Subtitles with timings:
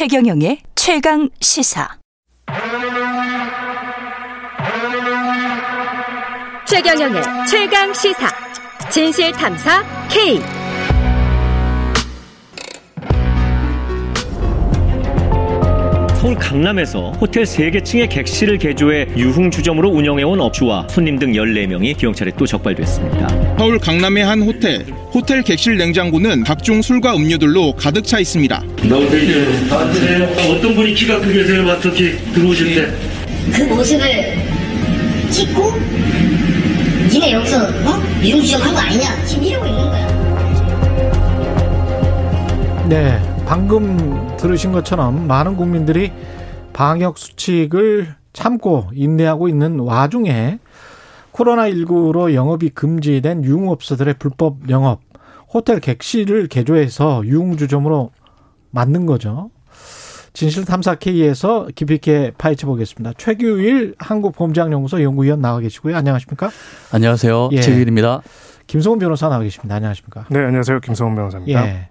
[0.00, 1.86] 최경영의 최강 시사.
[6.66, 8.26] 최경영의 최강 시사.
[8.88, 10.59] 진실 탐사 K.
[16.20, 22.46] 서울 강남에서 호텔 3개 층의 객실을 개조해 유흥주점으로 운영해온 업주와 손님 등 14명이 경찰에 또
[22.46, 23.56] 적발됐습니다.
[23.58, 24.84] 서울 강남의 한 호텔.
[25.14, 28.62] 호텔 객실 냉장고는 각종 술과 음료들로 가득 차 있습니다.
[28.82, 29.46] 나오세요.
[29.70, 30.24] 안녕하세요.
[30.56, 31.66] 어떤 분이 키가 크게 세요?
[31.66, 32.86] 어떻게 들어오실 때?
[33.54, 34.04] 그 모습을
[35.30, 35.72] 찍고
[37.10, 37.98] 니네 여기서 어?
[38.20, 40.10] 미용주점 한 거 아니냐 지금 이러고 있는 거야
[42.88, 46.12] 네, 방금 들으신 것처럼 많은 국민들이
[46.72, 50.58] 방역 수칙을 참고 인내하고 있는 와중에
[51.32, 55.00] 코로나19로 영업이 금지된 유흥업소들의 불법 영업,
[55.52, 58.12] 호텔 객실을 개조해서 유흥주점으로
[58.70, 59.50] 만든 거죠.
[60.32, 63.12] 진실탐사 K에서 깊이 있게 파헤쳐 보겠습니다.
[63.18, 65.96] 최규일 한국범죄학연구소 연구위원 나와 계시고요.
[65.96, 66.50] 안녕하십니까?
[66.92, 67.50] 안녕하세요.
[67.52, 67.60] 예.
[67.60, 68.22] 최규일입니다.
[68.66, 69.74] 김성훈 변호사 나와 계십니다.
[69.74, 70.26] 안녕하십니까?
[70.30, 70.80] 네, 안녕하세요.
[70.80, 71.66] 김성훈 변호사입니다.
[71.66, 71.88] 예.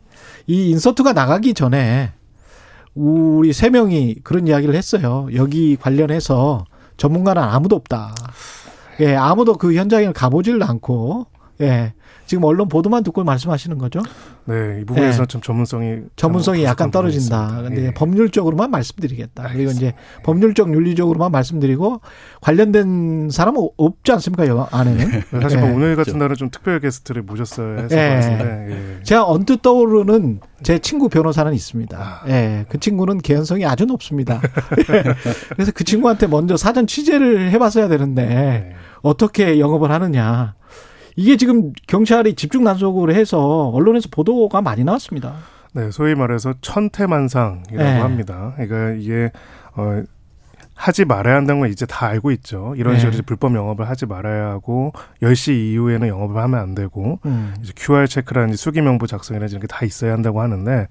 [0.47, 2.13] 이 인서트가 나가기 전에
[2.99, 5.29] 우리 세 명이 그런 이야기를 했어요.
[5.33, 6.65] 여기 관련해서
[6.97, 8.13] 전문가는 아무도 없다.
[8.99, 11.27] 예, 아무도 그 현장에 가보질 않고,
[11.61, 11.93] 예.
[12.29, 14.03] 지금 언론 보도만 듣고 말씀하시는 거죠?
[14.45, 15.25] 네, 이 부분에서 예.
[15.25, 17.63] 좀 전문성이 전문성이 좀 약간 떨어진다.
[17.63, 17.93] 근데 예.
[17.95, 19.49] 법률적으로만 말씀드리겠다.
[19.51, 19.95] 그리고 이제.
[20.23, 22.01] 법률적 윤리적으로만 말씀드리고
[22.41, 24.45] 관련된 사람은 없지 않습니까?
[24.45, 25.09] 여 안에는.
[25.09, 25.61] 네, 사실 예.
[25.63, 28.99] 뭐 오늘 같은 날은 좀 특별 게스트를 모셨어야 했을 예.
[28.99, 29.03] 예.
[29.03, 31.97] 제가 언뜻 떠오르는 제 친구 변호사는 있습니다.
[31.97, 32.21] 아.
[32.27, 34.39] 예, 그 친구는 개연성이 아주 높습니다.
[34.93, 35.03] 예.
[35.49, 38.75] 그래서 그 친구한테 먼저 사전 취재를 해 봤어야 되는데 네.
[39.01, 40.58] 어떻게 영업을 하느냐.
[41.19, 45.33] 이게 지금 경찰이 집중 단속을 해서 언론에서 보도가 많이 나왔습니다.
[45.73, 47.99] 네, 소위 말해서 천태만상이라고 네.
[47.99, 48.53] 합니다.
[48.55, 49.29] 그러니까 이게
[49.75, 50.01] 어
[50.75, 52.73] 하지 말아야 한다는 건 이제 다 알고 있죠.
[52.77, 52.99] 이런 네.
[52.99, 57.53] 식으로 이제 불법 영업을 하지 말아야 하고 10시 이후에는 영업을 하면 안 되고 음.
[57.61, 60.87] 이제 QR 체크라든지 수기 명부 작성이라든지 이런 게 다 있어야 한다고 하는데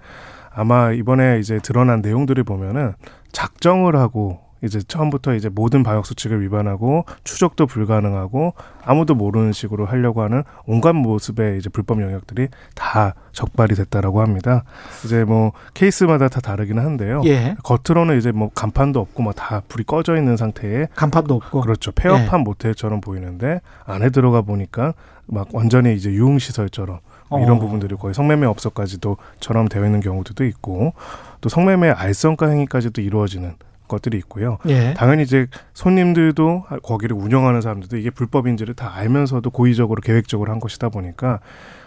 [0.54, 2.92] 아마 이번에 이제 드러난 내용들을 보면은
[3.32, 8.54] 작정을 하고 이제 처음부터 이제 모든 방역 수칙을 위반하고 추적도 불가능하고
[8.84, 14.64] 아무도 모르는 식으로 하려고 하는 온갖 모습의 이제 불법 영역들이 다 적발이 됐다라고 합니다.
[15.04, 17.22] 이제 뭐 케이스마다 다 다르긴 한데요.
[17.26, 17.56] 예.
[17.62, 21.60] 겉으로는 이제 뭐 간판도 없고 뭐 다 불이 꺼져 있는 상태에 간판도 없고.
[21.60, 21.92] 그렇죠.
[21.92, 24.94] 폐업한 모텔처럼 보이는데 안에 들어가 보니까
[25.26, 26.98] 막 완전히 이제 유흥 시설처럼
[27.28, 27.60] 뭐 이런 어.
[27.60, 30.94] 부분들이 거의 성매매 업소까지도 처럼 되어 있는 경우들도 있고
[31.40, 33.54] 또 성매매 알선가 행위까지도 이루어지는
[33.88, 34.58] 것들이 있고요.
[34.68, 34.94] 예.
[34.94, 41.40] 당연히 이제 손님들도 거기를 운영하는 사람들도 이게 불법인지를 다 알면서도 고의적으로 계획적으로 한 것이다 보니까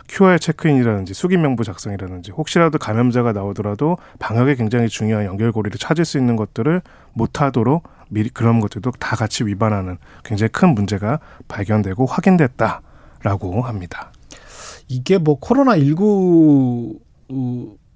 [0.10, 6.36] QR 체크인이라든지 수기 명부 작성이라든지 혹시라도 감염자가 나오더라도 방역에 굉장히 중요한 연결고리를 찾을 수 있는
[6.36, 6.82] 것들을
[7.14, 14.12] 못하도록 미리 그런 것들도 다 같이 위반하는 굉장히 큰 문제가 발견되고 확인됐다라고 합니다.
[14.90, 17.00] 이게 뭐 코로나 19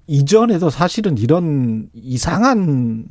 [0.08, 3.08] 이전에도 사실은 이런 이상한 이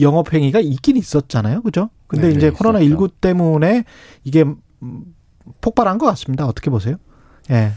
[0.00, 1.62] 영업 행위가 있긴 있었잖아요.
[1.62, 1.90] 그죠?
[2.06, 2.90] 근데 네, 이제 네, 코로나 있었죠.
[3.06, 3.84] 19 때문에
[4.24, 4.42] 이게
[4.82, 5.04] 음,
[5.60, 6.46] 폭발한 것 같습니다.
[6.46, 6.96] 어떻게 보세요?
[7.50, 7.72] 예.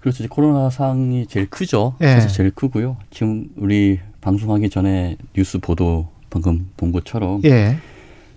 [0.00, 0.22] 그렇죠.
[0.22, 1.94] 이제 코로나 상이 제일 크죠.
[2.00, 2.06] 예.
[2.14, 2.96] 사실 제일 크고요.
[3.10, 7.78] 지금 우리 방송하기 전에 뉴스 보도 방금 본 것처럼 예.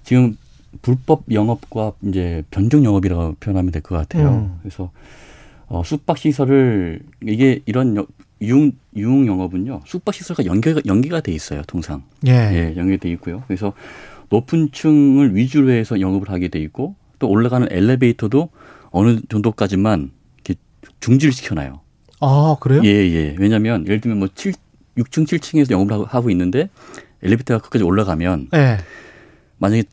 [0.03, 0.35] 지금
[0.81, 4.29] 불법 영업과 이제 변종 영업이라고 표현하면 될 것 같아요.
[4.29, 4.57] 음.
[4.61, 4.89] 그래서
[5.67, 8.07] 어, 숙박 시설을 이게 이런 여-
[8.41, 9.81] 유흥 유흥 영업은요.
[9.85, 11.61] 숙박 시설과 연계가 연계가 돼 있어요.
[11.67, 12.03] 통상.
[12.25, 12.31] 예.
[12.31, 13.43] 예, 연계돼 있고요.
[13.47, 13.73] 그래서
[14.29, 18.49] 높은 층을 위주로 해서 영업을 하게 돼 있고 또 올라가는 엘리베이터도
[18.89, 20.11] 어느 정도까지만
[20.43, 20.59] 이렇게
[20.99, 21.81] 중지를 시켜놔요.
[22.21, 22.81] 아, 그래요?
[22.83, 23.35] 예, 예.
[23.37, 24.53] 왜냐하면 예를 들면 뭐 7,
[24.97, 26.69] 6층, 7층에서 영업을 하고- 있는데
[27.23, 28.77] 엘리베이터가 끝까지 올라가면 예.
[29.59, 29.83] 만약에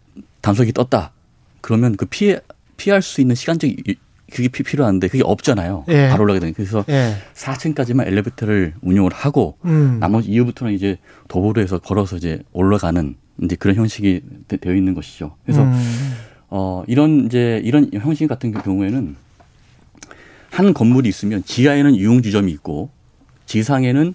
[0.40, 1.12] 단속이 떴다.
[1.60, 2.38] 그러면 그 피해
[2.76, 3.96] 피할 수 있는 시간적 이-
[4.32, 5.84] 그게 피- 필요한데 그게 없잖아요.
[5.88, 6.08] 예.
[6.10, 6.54] 바로 올라가게 되는.
[6.54, 7.14] 그래서 예.
[7.34, 9.98] 4층까지만 엘리베이터를 운용을 하고 음.
[10.00, 10.98] 나머지 이후부터는 이제
[11.28, 15.36] 도보로 해서 걸어서 이제 올라가는 이제 그런 형식이 되- 되어 있는 것이죠.
[15.44, 16.14] 그래서 음.
[16.50, 19.16] 어 이런 이제 이런 형식 같은 경우에는
[20.50, 22.90] 한 건물이 있으면 지하에는 유흥주점이 있고
[23.46, 24.14] 지상에는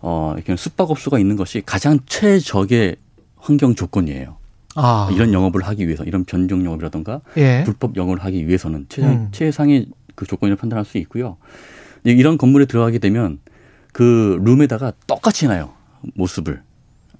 [0.00, 2.96] 어 이렇게 숙박업소가 있는 것이 가장 최적의
[3.36, 4.36] 환경 조건이에요.
[4.76, 5.08] 아.
[5.12, 7.62] 이런 영업을 하기 위해서 이런 변종 영업이라든가 예.
[7.64, 9.28] 불법 영업을 하기 위해서는 최상, 음.
[9.32, 11.36] 최상의 그 조건을 판단할 수 있고요.
[12.04, 13.38] 이런 건물에 들어가게 되면
[13.92, 15.72] 그 룸에다가 똑같이 해놔요
[16.14, 16.62] 모습을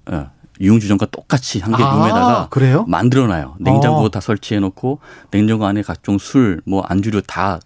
[0.07, 2.85] 어, 유흥주점과 똑같이 한개 아, 룸에다가 그래요?
[2.87, 3.55] 만들어놔요.
[3.59, 4.09] 냉장고 어.
[4.09, 4.99] 다 설치해놓고
[5.31, 7.59] 냉장고 안에 각종 술, 뭐 안주류 다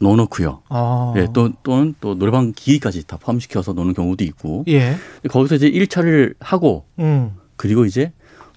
[0.00, 0.62] 넣어놓고요.
[0.68, 1.14] 아.
[1.16, 4.64] 예, 또 또는 또 노래방 기기까지 다 포함시켜서 노는 경우도 있고.
[4.68, 4.96] 예.
[5.30, 7.32] 거기서 이제 1차를 하고 음.
[7.56, 8.12] 그리고 이제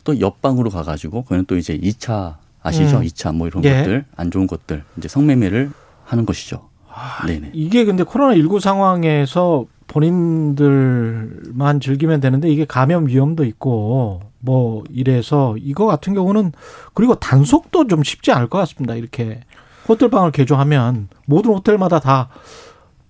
[0.08, 3.00] 또 옆방으로 가가지고 거기는 또 이제 2차 아시죠?
[3.00, 3.02] 음.
[3.04, 3.80] 2차 뭐 이런 예.
[3.80, 5.70] 것들 안 좋은 것들 이제 성매매를
[6.06, 6.70] 하는 것이죠.
[6.90, 7.52] 아, 네네.
[7.54, 15.86] 이게 근데 코로나 19 상황에서 본인들만 즐기면 되는데 이게 감염 위험도 있고 뭐 이래서 이거
[15.86, 16.54] 같은 경우는
[16.94, 18.96] 그리고 단속도 좀 쉽지 않을 것 같습니다.
[18.96, 19.42] 이렇게
[19.90, 22.30] 호텔방을 개조하면 모든 호텔마다 다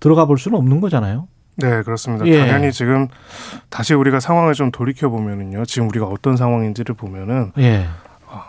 [0.00, 1.28] 들어가 볼 수는 없는 거잖아요.
[1.58, 2.24] 네, 그렇습니다.
[2.26, 2.38] 예.
[2.38, 3.08] 당연히 지금
[3.68, 5.64] 다시 우리가 상황을 좀 돌이켜 보면은요.
[5.64, 7.86] 지금 우리가 어떤 상황인지를 보면은 예.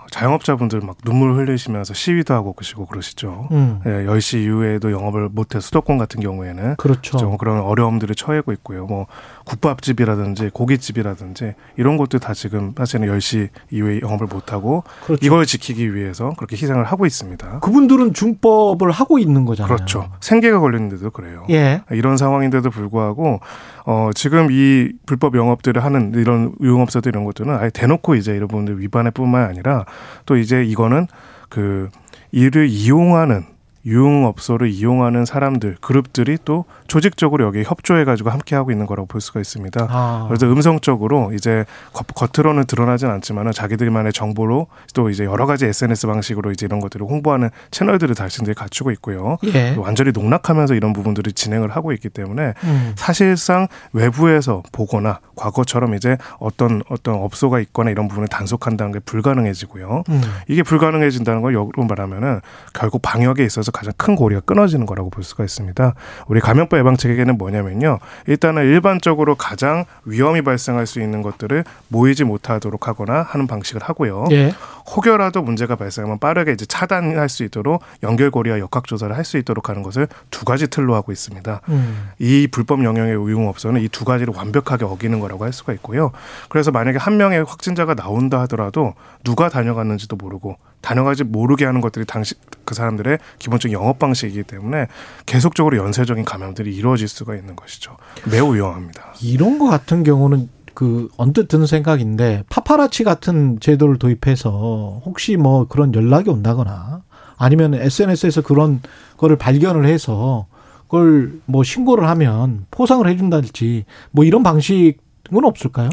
[0.09, 3.47] 어, 자영업자분들 막 눈물 흘리시면서 시위도 하고 계시고 그러시죠.
[3.51, 3.79] 음.
[3.85, 7.17] 예, 10시 이후에도 영업을 못해 수도권 같은 경우에는 그렇죠.
[7.17, 8.85] 좀 그런 어려움들을 처해고 있고요.
[8.85, 9.07] 뭐
[9.45, 15.25] 국밥집이라든지 고깃집이라든지 이런 것도 다 지금 사실은 10시 이후에 영업을 못 하고 그렇죠.
[15.25, 17.59] 이걸 지키기 위해서 그렇게 희생을 하고 있습니다.
[17.59, 19.75] 그분들은 중법을 하고 있는 거잖아요.
[19.75, 20.09] 그렇죠.
[20.21, 21.45] 생계가 걸렸는데도 그래요.
[21.49, 21.81] 예.
[21.91, 23.39] 이런 상황인데도 불구하고
[23.85, 28.79] 어 지금 이 불법 영업들을 하는 이런 유흥업소들 이런 것들은 아예 대놓고 이제 이런 분들
[28.79, 29.85] 위반할 뿐만 아니라
[30.25, 31.07] 또 이제 이거는
[31.49, 31.89] 그
[32.31, 33.45] 이를 이용하는
[33.85, 39.87] 유흥업소를 이용하는 사람들 그룹들이 또 조직적으로 여기 협조해가지고 함께 하고 있는 거라고 볼 수가 있습니다.
[39.89, 40.25] 아.
[40.27, 46.51] 그래서 음성적으로 이제 겉- 겉으로는 드러나진 않지만은 자기들만의 정보로 또 이제 여러 가지 SNS 방식으로
[46.51, 49.37] 이제 이런 것들을 홍보하는 채널들을 자신들이 갖추고 있고요.
[49.53, 49.75] 예.
[49.77, 52.93] 완전히 농락하면서 이런 부분들을 진행을 하고 있기 때문에 음.
[52.95, 60.03] 사실상 외부에서 보거나 과거처럼 이제 어떤 어떤 업소가 있거나 이런 부분을 단속한다는 게 불가능해지고요.
[60.09, 60.21] 음.
[60.47, 62.41] 이게 불가능해진다는 걸 역으로 말하면은
[62.73, 65.93] 결국 방역에 있어서 가장 큰 고리가 끊어지는 거라고 볼 수가 있습니다.
[66.27, 67.99] 우리 감염법 예방책에는 뭐냐면요.
[68.27, 74.25] 일단은 일반적으로 가장 위험이 발생할 수 있는 것들을 모이지 못하도록 하거나 하는 방식을 하고요.
[74.31, 74.53] 예.
[74.95, 79.83] 혹여라도 문제가 발생하면 빠르게 이제 차단할 수 있도록 연결고리와 역학 조사를 할 수 있도록 하는
[79.83, 81.61] 것을 두 가지 틀로 하고 있습니다.
[81.69, 82.09] 음.
[82.17, 86.11] 이 불법 영역의 유흥업소는 이 두 가지를 완벽하게 어기는 거라고 할 수가 있고요.
[86.47, 88.93] 그래서 만약에 한 명의 확진자가 나온다 하더라도
[89.23, 92.33] 누가 다녀갔는지도 모르고 다녀가지 모르게 하는 것들이 당시
[92.65, 94.87] 그 사람들의 기본적인 영업 방식이기 때문에
[95.25, 97.97] 계속적으로 연쇄적인 감염들이 이루어질 수가 있는 것이죠.
[98.31, 99.13] 매우 위험합니다.
[99.21, 105.93] 이런 거 같은 경우는 그 언뜻 드는 생각인데 파파라치 같은 제도를 도입해서 혹시 뭐 그런
[105.93, 107.03] 연락이 온다거나
[107.37, 108.79] 아니면 SNS에서 그런
[109.17, 110.47] 거를 발견을 해서
[110.83, 114.99] 그걸 뭐 신고를 하면 포상을 해준다든지 뭐 이런 방식
[115.33, 115.89] 은 없을까요?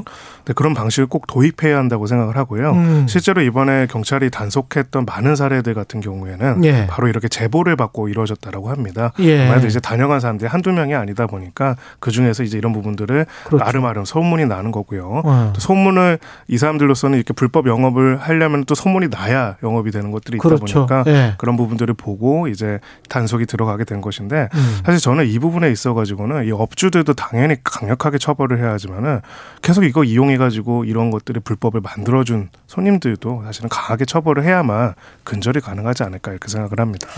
[0.47, 2.71] 네, 그런 방식을 꼭 도입해야 한다고 생각을 하고요.
[2.73, 3.07] 음.
[3.09, 6.87] 실제로 이번에 경찰이 단속했던 많은 사례들 같은 경우에는 예.
[6.87, 9.13] 바로 이렇게 제보를 받고 이루어졌다라고 합니다.
[9.19, 9.45] 예.
[9.45, 13.65] 아무래도 이제 다녀간 사람들이 한두 명이 아니다 보니까 그 중에서 이제 이런 부분들을 그렇죠.
[13.65, 15.23] 아름아름 소문이 나는 거고요.
[15.25, 15.53] 어.
[15.55, 16.19] 또 소문을
[16.49, 20.87] 이 사람들로서는 이렇게 불법 영업을 하려면 또 소문이 나야 영업이 되는 것들이 있다 그렇죠.
[20.87, 21.35] 보니까 예.
[21.39, 24.79] 그런 부분들을 보고 이제 단속이 들어가게 된 것인데 음.
[24.85, 29.21] 사실 저는 이 부분에 있어 가지고는 이 업주들도 당연히 강력하게 처벌을 해야 하지만은
[29.63, 34.95] 계속 이거 이용해 가지고 이런 것들이 불법을 만들어 준 손님들도 사실은 강하게 처벌을 해야만
[35.25, 37.09] 근절이 가능하지 않을까 이렇게 생각을 합니다.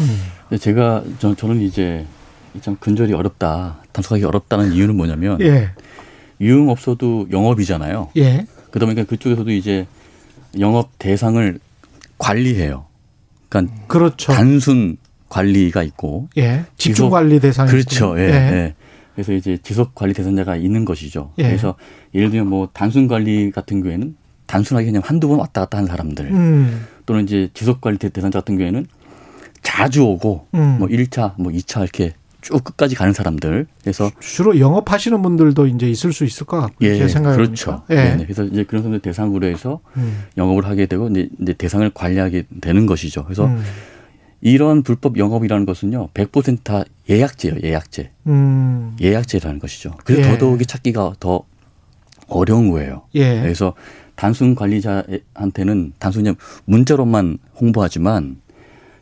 [0.48, 2.06] 근데 제가 저, 저는 이제
[2.60, 5.70] 참 근절이 어렵다, 단속하기 어렵다는 이유는 뭐냐면 예.
[6.40, 8.10] 유흥업소도 영업이잖아요.
[8.16, 8.46] 예.
[8.70, 9.86] 그러다 보니까 그쪽에서도 이제
[10.58, 11.58] 영업 대상을
[12.18, 12.86] 관리해요.
[13.48, 14.32] 그러니까 그렇죠.
[14.32, 14.96] 단순
[15.28, 16.64] 관리가 있고 예.
[16.76, 18.18] 집중 관리 대상이 그렇죠.
[18.18, 18.36] 예, 있고요.
[18.36, 18.74] 예.
[19.18, 21.32] 그래서 이제 지속 관리 대상자가 있는 것이죠.
[21.38, 21.42] 예.
[21.42, 21.74] 그래서
[22.14, 24.14] 예를 들면 뭐 단순 관리 같은 경우에는
[24.46, 26.86] 단순하게 그냥 한두 번 왔다 갔다 하는 사람들 음.
[27.04, 28.86] 또는 이제 지속 관리 대- 대상자 같은 경우에는
[29.62, 30.76] 자주 오고 음.
[30.78, 33.66] 뭐 1차, 뭐 2차 이렇게 쭉 끝까지 가는 사람들.
[33.82, 36.96] 그래서 주로 영업하시는 분들도 이제 있을 수 있을 것 같고요.
[36.96, 37.82] 제 생각에 그렇죠.
[37.90, 37.94] 예.
[38.14, 40.26] 네, 그래서 이제 그런 사람들 대상으로 해서 음.
[40.36, 43.24] 영업을 하게 되고 이제, 이제 대상을 관리하게 되는 것이죠.
[43.24, 43.60] 그래서 음.
[44.40, 48.10] 이런 불법 영업이라는 것은요, 100%다 예약제예요, 예약제.
[48.28, 48.96] 음.
[49.00, 49.94] 예약제라는 것이죠.
[50.04, 50.32] 그래서 예.
[50.32, 51.44] 더더욱이 찾기가 더
[52.28, 53.02] 어려운 거예요.
[53.14, 53.40] 예.
[53.40, 53.74] 그래서
[54.14, 58.40] 단순 관리자한테는 단순히 문자로만 홍보하지만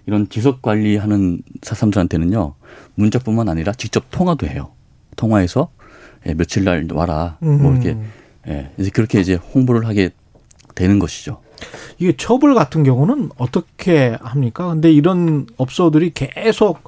[0.06, 2.54] 이런 지속 관리하는 사람들한테는요
[2.94, 4.72] 문자뿐만 아니라 직접 통화도 해요.
[5.16, 5.70] 통화해서
[6.26, 8.10] 예, 며칠 날 와라 뭐 이렇게 음.
[8.46, 10.10] 예, 이제 그렇게 이제 홍보를 하게
[10.74, 11.40] 되는 것이죠.
[11.98, 14.68] 이게 처벌 같은 경우는 어떻게 합니까?
[14.68, 16.80] 근데 이런 업소들이 계속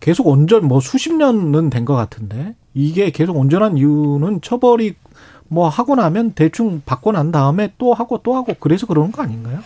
[0.00, 4.94] 계속 온전 뭐 수십 년은 된 것 같은데 이게 계속 온전한 이유는 처벌이
[5.48, 9.60] 뭐 하고 나면 대충 받고 난 다음에 또 하고 또 하고 그래서 그러는 거 아닌가요?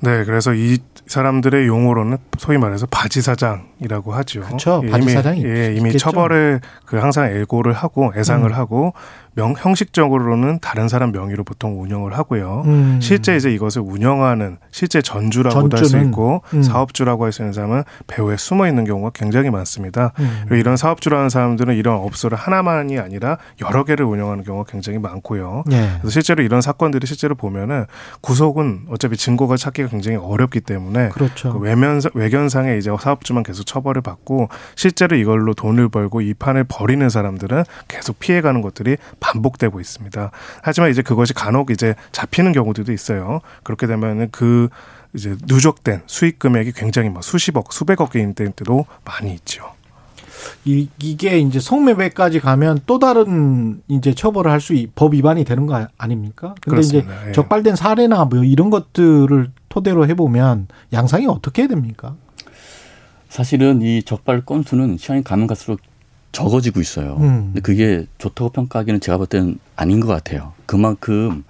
[0.00, 4.40] 네, 그래서 이 사람들의 용어로는 소위 말해서 바지 사장이라고 하죠.
[4.42, 4.82] 그렇죠.
[4.84, 5.98] 예, 바지 이미, 사장이 예, 이미 있겠죠.
[5.98, 8.54] 처벌을 그 항상 애고를 하고 애상을 음.
[8.54, 8.92] 하고
[9.36, 12.62] 명 형식적으로는 다른 사람 명의로 보통 운영을 하고요.
[12.64, 12.98] 음.
[13.02, 15.98] 실제 이제 이것을 운영하는 실제 전주라고도 할 수?
[15.98, 16.62] 있고 음.
[16.62, 20.12] 사업주라고 할 수 있는 사람은 배후에 숨어 있는 경우가 굉장히 많습니다.
[20.18, 20.44] 음.
[20.44, 25.64] 그리고 이런 사업주라는 사람들은 이런 업소를 하나만이 아니라 여러 개를 운영하는 경우가 굉장히 많고요.
[25.70, 25.90] 예.
[25.98, 27.84] 그래서 실제로 이런 사건들이 실제로 보면은
[28.22, 31.52] 구속은 어차피 증거가 찾기가 굉장히 어렵기 때문에 그렇죠.
[31.52, 37.10] 그 외면 외견상에 이제 사업주만 계속 처벌을 받고 실제로 이걸로 돈을 벌고 이 판을 벌이는
[37.10, 38.96] 사람들은 계속 피해가는 것들이
[39.30, 40.30] 반복되고 있습니다.
[40.62, 43.40] 하지만 이제 그것이 간혹 이제 잡히는 경우들도 있어요.
[43.64, 44.68] 그렇게 되면은 그
[45.14, 49.64] 이제 누적된 수익 금액이 굉장히 막 수십억, 수백억 개인 때도 많이 있죠.
[50.64, 55.88] 이, 이게 이제 성매매까지 가면 또 다른 이제 처벌을 할 수 법 위반이 되는 거
[55.98, 56.54] 아닙니까?
[56.60, 57.12] 근데 그렇습니다.
[57.20, 57.32] 이제 예.
[57.32, 62.14] 적발된 사례나 뭐 이런 것들을 토대로 해보면 양상이 어떻게 됩니까?
[63.28, 65.80] 사실은 이 적발 건수는 시간이 가면 갈수록
[66.36, 67.16] 적어지고 있어요.
[67.20, 67.44] 음.
[67.46, 70.52] 근데 그게 좋다고 평가하기는 제가 볼 때는 아닌 것 같아요.
[70.66, 71.44] 그만큼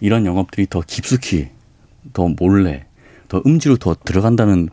[0.00, 1.48] 이런 영업들이 더 깊숙이,
[2.12, 2.84] 더 몰래,
[3.28, 4.68] 더 음지로 더 들어간다는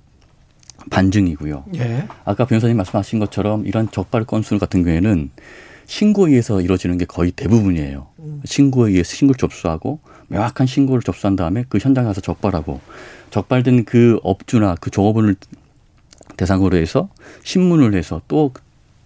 [0.91, 1.63] 반증이고요.
[1.75, 2.05] 예.
[2.25, 5.32] 아까 변호사님 말씀하신 것처럼 이런 적발 건수 같은 경우에는
[5.86, 8.08] 신고에 의해서 이루어지는 게 거의 대부분이에요.
[8.43, 12.82] 신고에 의해서 신고를 접수하고 명확한 신고를 접수한 다음에 그 현장에 가서 적발하고
[13.29, 15.38] 적발된 그 업주나 그 종업원을
[16.36, 17.10] 대상으로 해서
[17.43, 18.51] 신문을 해서 또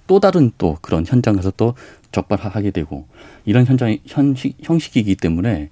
[0.07, 1.75] 또 다른 또 그런 현장에서 또
[2.11, 3.05] 적발하게 되고
[3.45, 5.69] 이런 현장 현식 형식이기 때문에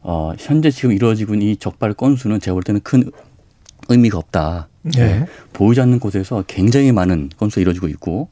[0.00, 3.10] 어 현재 지금 이루어지고 있는 이 적발 건수는 제가 볼 때는 큰
[3.88, 4.68] 의미가 없다.
[4.98, 5.26] 예.
[5.52, 8.28] 보이지 않는 곳에서 굉장히 많은 건수가 이루어지고 있고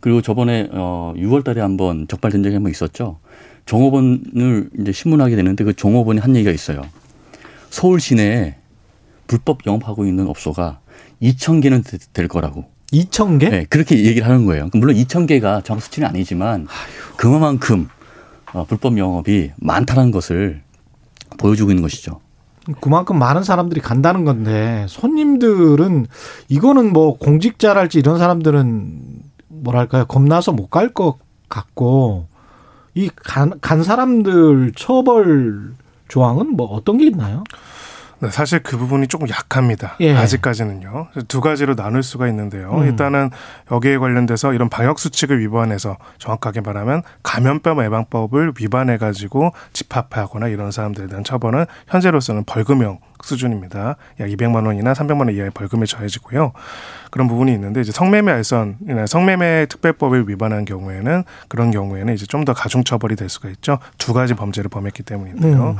[0.00, 3.18] 그리고 저번에 어 6월 달에 한번 적발된 적이 한번 있었죠.
[3.66, 6.82] 종업원을 이제 신문하게 되는데 그 종업원이 한 얘기가 있어요.
[7.70, 8.56] 서울 시내에
[9.26, 10.80] 불법 영업하고 있는 업소가
[11.22, 12.66] 2천 개는 되- 될 거라고.
[12.94, 13.48] 2천 개?
[13.50, 14.68] 네, 그렇게 얘기를 하는 거예요.
[14.74, 16.66] 물론 2천 개가 정확 수치는 아니지만
[17.16, 17.88] 그만큼
[18.52, 20.62] 어, 불법 영업이 많다는 것을
[21.38, 22.20] 보여주고 있는 것이죠.
[22.80, 26.06] 그만큼 많은 사람들이 간다는 건데 손님들은
[26.48, 29.00] 이거는 뭐 공직자랄지 이런 사람들은
[29.48, 32.26] 뭐랄까요 겁나서 못 갈 것 같고
[32.94, 35.74] 이간간 사람들 처벌
[36.08, 37.42] 조항은 뭐 어떤 게 있나요?
[38.24, 39.96] 네, 사실 그 부분이 조금 약합니다.
[40.00, 40.14] 예.
[40.14, 41.08] 아직까지는요.
[41.28, 42.72] 두 가지로 나눌 수가 있는데요.
[42.72, 42.84] 음.
[42.86, 43.30] 일단은
[43.70, 51.06] 여기에 관련돼서 이런 방역 수칙을 위반해서 정확하게 말하면 감염병 예방법을 위반해 가지고 집합하거나 이런 사람들에
[51.08, 53.96] 대한 처벌은 현재로서는 벌금형 수준입니다.
[54.20, 56.52] 약 200만 원이나 300만 원 이하의 벌금에 처해지고요.
[57.10, 62.52] 그런 부분이 있는데 이제 성매매 알선이나 성매매 특별법을 위반한 경우에는 그런 경우에는 이제 좀 더
[62.52, 63.78] 가중 처벌이 될 수가 있죠.
[63.96, 65.76] 두 가지 범죄를 범했기 때문인데요.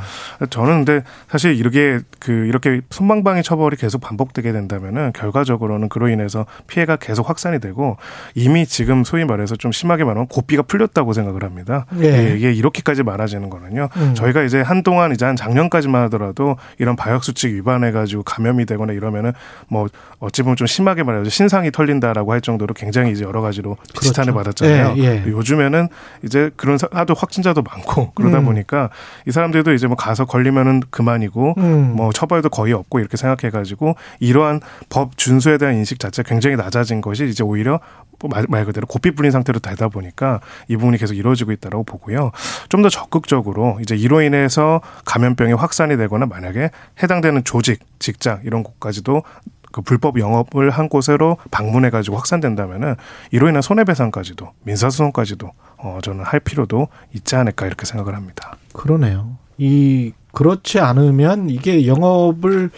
[0.49, 6.95] 저는 근데 사실 이렇게 그 이렇게 손방망이 처벌이 계속 반복되게 된다면은 결과적으로는 그로 인해서 피해가
[6.95, 7.97] 계속 확산이 되고
[8.33, 11.85] 이미 지금 소위 말해서 좀 심하게 말하면 고삐가 풀렸다고 생각을 합니다.
[11.99, 12.31] 예.
[12.31, 13.89] 예, 이게 이렇게까지 말아지는 거는요.
[13.97, 14.15] 음.
[14.15, 19.33] 저희가 이제 한동안 이제 한 작년까지만 하더라도 이런 방역 수칙 위반해 가지고 감염이 되거나 이러면은
[19.67, 19.87] 뭐
[20.19, 24.51] 어찌 보면 좀 심하게 말해서 신상이 털린다라고 할 정도로 굉장히 이제 여러 가지로 비슷한을 그렇죠.
[24.51, 24.93] 받았잖아요.
[24.97, 25.29] 예, 예.
[25.29, 25.89] 요즘에는
[26.23, 28.45] 이제 그런 사- 하도 확진자도 많고 그러다 음.
[28.45, 28.89] 보니까
[29.27, 31.93] 이 사람들도 이제 뭐 가서 걸리면은 그만이고 음.
[31.95, 37.01] 뭐 처벌도 거의 없고 이렇게 생각해가지고 이러한 법 준수에 대한 인식 자체 가 굉장히 낮아진
[37.01, 41.51] 것이 이제 오히려 뭐 말말 그대로 고삐 불린 상태로 되다 보니까 이 부분이 계속 이루어지고
[41.51, 42.31] 있다라고 보고요.
[42.69, 46.69] 좀 더 적극적으로 이제 이로 인해서 감염병이 확산이 되거나 만약에
[47.01, 49.23] 해당되는 조직, 직장 이런 곳까지도
[49.71, 52.95] 그 불법 영업을 한 곳으로 방문해 가지고 확산된다면은
[53.31, 58.55] 이로 인한 손해배상까지도 민사소송까지도 어 저는 할 필요도 있지 않을까 이렇게 생각을 합니다.
[58.73, 59.37] 그러네요.
[59.57, 62.69] 이 그렇지 않으면 이게 영업을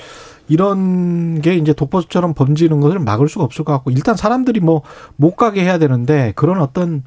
[0.47, 4.81] 이런 게 이제 독버섯처럼 번지는 것을 막을 수가 없을 것 같고 일단 사람들이 뭐
[5.15, 7.03] 못 가게 해야 되는데 그런 어떤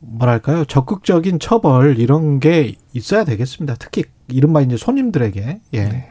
[0.00, 0.64] 뭐랄까요?
[0.64, 3.76] 적극적인 처벌 이런 게 있어야 되겠습니다.
[3.78, 5.60] 특히 이른바 이제 손님들에게.
[5.74, 6.08] 예.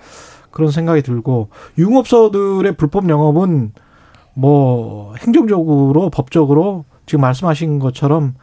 [0.52, 3.74] 그런 생각이 들고 유흥업소들의 불법 영업은
[4.36, 8.36] 뭐 행정적으로 법적으로 지금 말씀하신 것처럼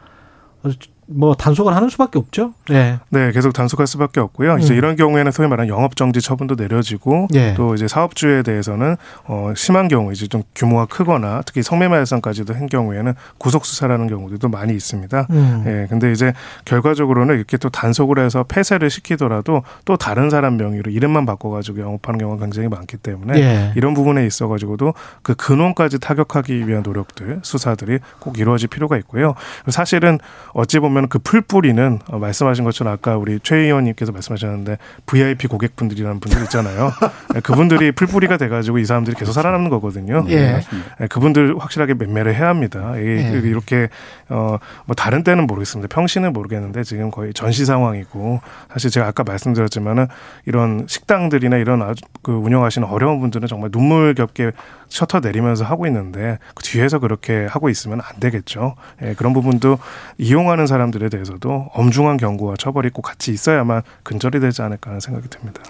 [1.13, 2.53] 뭐 단속을 하는 수밖에 없죠.
[2.71, 2.99] 예.
[3.09, 4.57] 네, 계속 단속할 수밖에 없고요.
[4.57, 4.77] 이제 음.
[4.77, 7.53] 이런 경우에는 소위 말하는 영업 정지 처분도 내려지고 예.
[7.55, 12.67] 또 이제 사업주에 대해서는 어 심한 경우 이제 좀 규모가 크거나 특히 성매매 알선까지도 한
[12.67, 15.27] 경우에는 구속 수사라는 경우들도 많이 있습니다.
[15.29, 15.63] 음.
[15.65, 16.33] 예, 근데 이제
[16.65, 22.19] 결과적으로는 이렇게 또 단속을 해서 폐쇄를 시키더라도 또 다른 사람 명의로 이름만 바꿔 가지고 영업하는
[22.19, 23.73] 경우가 굉장히 많기 때문에 예.
[23.75, 29.35] 이런 부분에 있어 가지고도 그 근원까지 타격하기 위한 노력들 수사들이 꼭 이루어질 필요가 있고요.
[29.67, 30.19] 사실은
[30.53, 34.77] 어찌 보면 그러면 그 풀뿌리는 어, 말씀하신 것처럼 아까 우리 최 의원님께서 말씀하셨는데
[35.07, 36.91] VIP 고객분들이라는 분들 있잖아요.
[37.35, 40.25] 예, 그분들이 풀뿌리가 돼가지고 이 사람들이 계속 살아남는 거거든요.
[40.29, 40.61] 예.
[41.01, 42.93] 예, 그분들 확실하게 매매를 해야 합니다.
[42.97, 43.41] 이- 예.
[43.43, 43.89] 이렇게
[44.29, 45.93] 어 뭐 다른 때는 모르겠습니다.
[45.93, 48.41] 평시는 모르겠는데 지금 거의 전시 상황이고
[48.71, 50.07] 사실 제가 아까 말씀드렸지만은
[50.45, 54.51] 이런 식당들이나 이런 아주 그 운영하시는 어려운 분들은 정말 눈물겹게
[54.91, 58.75] 셔터 내리면서 하고 있는데 그 뒤에서 그렇게 하고 있으면 안 되겠죠.
[59.01, 59.79] 예, 그런 부분도
[60.17, 65.63] 이용하는 사람들에 대해서도 엄중한 경고와 처벌이 꼭 같이 있어야만 근절이 되지 않을까 하는 생각이 듭니다.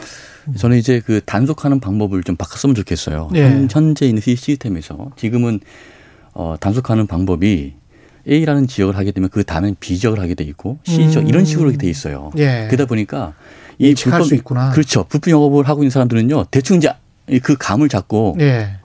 [0.57, 3.29] 저는 이제 그 단속하는 방법을 좀 바꿨으면 좋겠어요.
[3.35, 3.43] 예.
[3.43, 5.59] 현- 현재 있는 시- 시스템에서 지금은
[6.33, 7.75] 어, 단속하는 방법이
[8.27, 11.27] A라는 지역을 하게 되면 그 다음엔 B 지역을 하게 돼 있고 C 지역 음.
[11.27, 12.31] 이런 식으로 돼 있어요.
[12.37, 12.65] 예.
[12.71, 13.33] 그러다 보니까
[13.77, 14.71] 이 예측할 수 있구나.
[14.71, 15.03] 그렇죠.
[15.03, 16.91] 불법 영업을 하고 있는 사람들은요 대충 이제
[17.43, 18.77] 그 감을 잡고 예.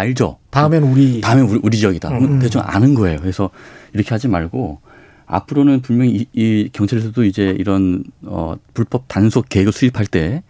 [0.00, 0.38] 알죠.
[0.50, 2.08] 다음엔 우리 다음에 우리, 우리 지역이다.
[2.08, 2.38] 그러면 음.
[2.40, 3.18] 대충 아는 거예요.
[3.20, 3.50] 그래서
[3.92, 4.80] 이렇게 하지 말고
[5.26, 10.42] 앞으로는 분명히 이, 이 경찰에서도 이제 이런 어 불법 단속 계획을 수립할 때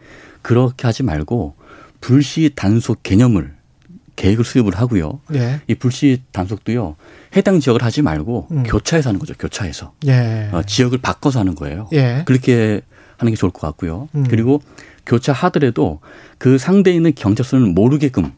[0.42, 1.54] 그렇게 하지 말고
[2.00, 3.52] 불시 단속 개념을
[4.16, 5.20] 계획을 수립을 하고요.
[5.34, 5.60] 예.
[5.66, 6.96] 이 불시 단속도요.
[7.36, 8.62] 해당 지역을 하지 말고 음.
[8.64, 9.34] 교차해서 하는 거죠.
[9.38, 9.94] 교차해서.
[10.06, 10.50] 예.
[10.52, 11.88] 어, 지역을 바꿔서 하는 거예요.
[11.92, 12.22] 예.
[12.26, 12.82] 그렇게
[13.16, 14.08] 하는 게 좋을 것 같고요.
[14.14, 14.24] 음.
[14.28, 14.60] 그리고
[15.06, 16.00] 교차하더라도
[16.38, 18.32] 그 상대에 있는 경찰서는 모르게끔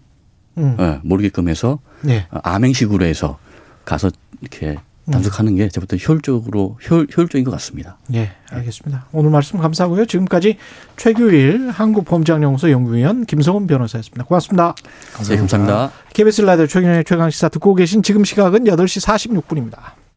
[0.58, 0.76] 음.
[0.78, 1.78] 예, 모르게끔 해서
[2.08, 2.26] 예.
[2.30, 3.38] 어, 암행식으로 해서
[3.84, 4.76] 가서 이렇게
[5.10, 7.98] 단속하는 게 저부터 효율적으로 효율, 효율적인 것 같습니다.
[8.14, 9.06] 예, 알겠습니다.
[9.12, 10.06] 오늘 말씀 감사하고요.
[10.06, 10.58] 지금까지
[10.96, 14.24] 최규일 한국범죄학연구소 연구위원 김성훈 변호사였습니다.
[14.24, 14.74] 고맙습니다.
[15.28, 15.90] 네, 감사합니다.
[16.14, 20.01] KBS 라디오 최경영의 최강시사 듣고 계신 지금 시각은 8시 46분입니다.